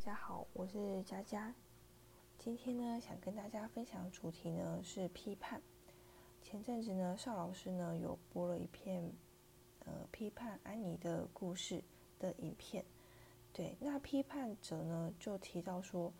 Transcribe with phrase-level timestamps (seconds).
[0.00, 1.54] 大家好，我是佳佳。
[2.38, 5.60] 今天呢，想跟大家分享的主题呢是批判。
[6.40, 9.12] 前阵子呢，邵老师呢有播了一片
[9.80, 11.84] 呃批判安妮的故事
[12.18, 12.82] 的影片。
[13.52, 16.10] 对，那批判者呢就提到说，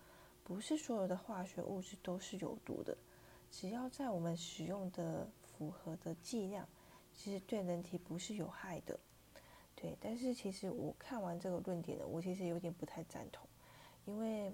[0.45, 2.95] 不是所有的化学物质都是有毒的，
[3.51, 6.69] 只要在我们使用的符合的剂量，
[7.15, 9.01] 其实对人体不是有害的。
[9.75, 13.49] 对，但是其实我看完这个论点呢，我其实有点不太赞同。
[14.07, 14.53] 因为，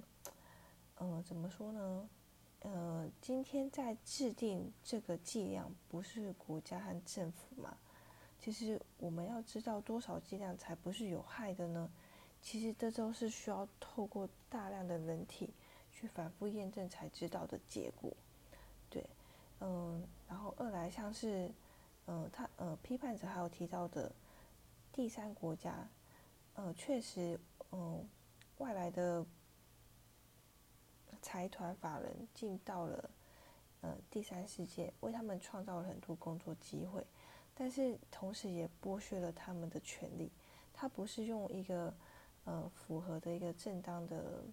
[1.00, 2.09] 嗯，怎么说呢？
[2.60, 7.77] 呃，今天在制定这个剂量，不是国家和政府嘛？
[8.38, 11.91] 其实我们要知道多少剂量才不是有害的呢？
[12.42, 15.52] 其实这都是需要透过大量的人体
[15.91, 18.12] 去反复验证才知道的结果。
[18.91, 19.05] 对，
[19.60, 21.50] 嗯，然后二来像是，
[22.06, 24.12] 嗯，他呃批判者还有提到的
[24.92, 25.88] 第三国家，
[26.55, 27.38] 呃，确实，
[27.72, 28.06] 嗯，
[28.59, 29.24] 外来的。
[31.23, 33.11] 财团法人进到了
[33.80, 37.05] 呃第三世界，为他们创造了很多工作机会，
[37.53, 40.30] 但是同时也剥削了他们的权利。
[40.72, 41.92] 他不是用一个
[42.45, 44.45] 呃符合的一个正当的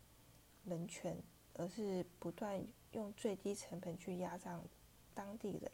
[0.64, 1.16] 人权，
[1.54, 4.60] 而是不断用最低成本去压榨
[5.14, 5.72] 当地人。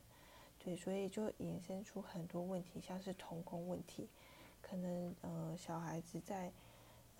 [0.58, 4.10] 对，所以就衍生出很多问题，像是童工问题，
[4.62, 6.52] 可能呃小孩子在。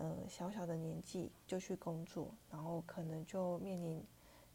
[0.00, 4.02] 呃，小小的年纪就去工作，然后可能就面临，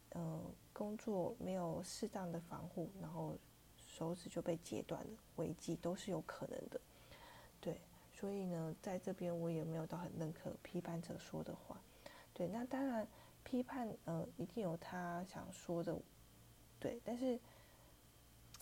[0.09, 0.41] 呃，
[0.73, 3.37] 工作没有适当的防护，然后
[3.77, 6.81] 手指就被截断了，危机都是有可能的。
[7.61, 7.79] 对，
[8.11, 11.79] 所以呢，在这边我也没有到很认可批判者说的话。
[12.33, 13.07] 对，那当然
[13.43, 15.95] 批判，呃，一定有他想说的，
[16.79, 17.39] 对，但是，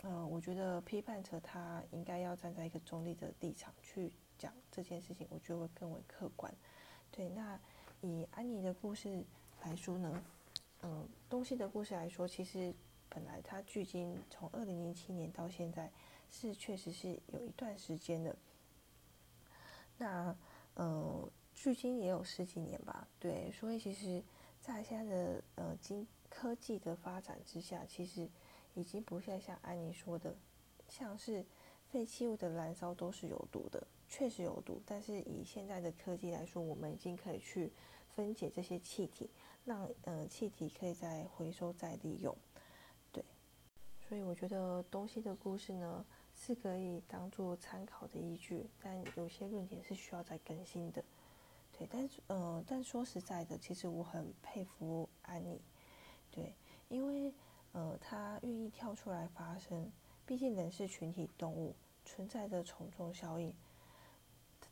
[0.02, 6.52] 呃，我觉得批判者他应该要站在一个中立的立场去讲这件事情，我觉得会更为客观。
[7.10, 7.58] 对，那
[8.00, 9.24] 以安妮的故事
[9.62, 10.24] 来说呢，
[10.82, 12.74] 嗯，东西的故事来说，其实
[13.08, 15.90] 本来它距今从二零零七年到现在
[16.30, 18.36] 是确实是有一段时间的。
[19.96, 20.36] 那
[20.76, 24.22] 嗯，距今也有十几年吧，对，所以其实，
[24.60, 28.28] 在现在的呃经科技的发展之下，其实
[28.74, 30.34] 已经不再像安妮说的，
[30.88, 31.46] 像是
[31.94, 33.86] 废弃物的燃烧都是有毒的。
[34.08, 37.70] 确实有毒，但是以现在的科技来说，我们已经可以去
[38.16, 39.30] 分解这些气体，
[39.64, 42.36] 让呃气体可以再回收再利用。
[43.12, 43.24] 对，
[44.08, 46.04] 所以我觉得东西的故事呢
[46.34, 51.04] 是可以当做参考的依据，但有些论点是需要再更新的。
[51.78, 55.60] 对，但是呃，但说实在的，其实我很佩服安妮，
[56.32, 56.52] 对，
[56.88, 57.32] 因为
[57.70, 59.90] 呃她愿意跳出来发声，
[60.26, 61.74] 毕竟人是群体动物，
[62.04, 63.54] 存在着从众效应。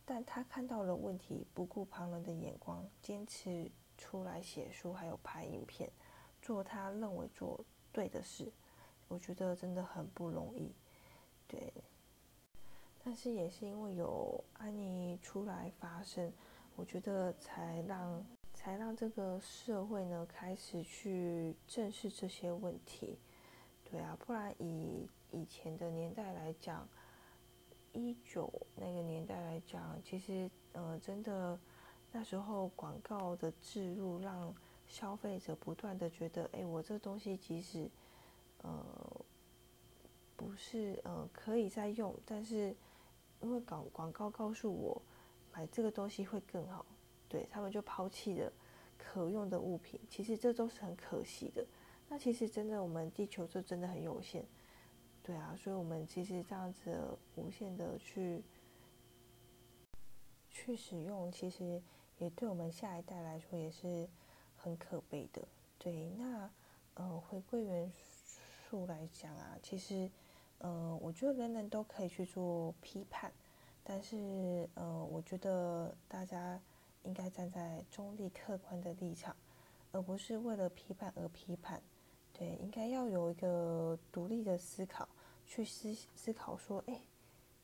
[0.05, 5.91] 但他看到了问题，不顾旁人的眼光，坚持出来写书，还有拍影片，
[6.41, 8.51] 做他认为做对的事。
[9.09, 10.73] 我觉得真的很不容易，
[11.47, 11.73] 对。
[13.05, 16.33] 但是也是因为有安妮出来发声，
[16.77, 18.25] 我觉得才让
[18.55, 23.19] 才让这个社会呢开始去正视这些问题。
[23.93, 26.89] 对啊，不然以以前的年代来讲。
[27.95, 31.61] 一九那个年代来讲，其实呃，真的
[32.11, 34.55] 那时候广告的植入，让
[34.87, 37.91] 消费者不断的觉得，哎，我这东西即使
[38.63, 38.83] 呃
[40.37, 42.75] 不是呃可以再用，但是
[43.43, 45.03] 因为广广告告诉我
[45.53, 46.87] 买这个东西会更好，
[47.29, 48.51] 对他们就抛弃了
[48.97, 50.01] 可用的物品。
[50.09, 51.63] 其实这都是很可惜的。
[52.12, 54.45] 那其实真的，我们地球就真的很有限。
[55.23, 58.43] 对啊，所以我们其实这样子无限的去
[60.50, 61.83] 去使用，其实
[62.19, 64.06] 也对我们下一代来说也是
[64.55, 65.49] 很可悲的。
[65.78, 66.50] 对，那
[66.93, 70.11] 呃，回归元素来讲啊，其实
[70.59, 73.33] 呃，我觉得人人都可以去做批判，
[73.83, 76.61] 但是呃，我觉得大家
[77.05, 79.35] 应该站在中立客观的立场，
[79.93, 81.82] 而不是为了批判而批判。
[82.32, 85.08] 对，应该要有一个独立的思考，
[85.46, 87.00] 去思思考说，哎，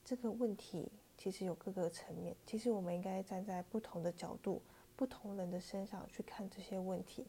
[0.04, 4.62] 这个问题其实有各个层面，其实我们应该站在不同的角度、
[4.94, 7.26] 不同人的身上去看这些问题。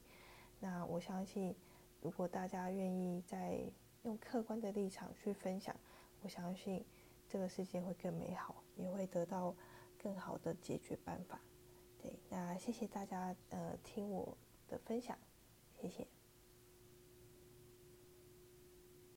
[0.59, 1.55] 那我相信，
[2.01, 3.59] 如果大家愿意在
[4.03, 5.75] 用客观的立场去分享，
[6.21, 6.85] 我相信
[7.27, 9.55] 这个世界会更美好，也会得到
[9.97, 11.39] 更好的解决办法。
[12.01, 14.37] 对，那谢谢大家呃听我
[14.67, 15.17] 的分享，
[15.81, 16.05] 谢谢。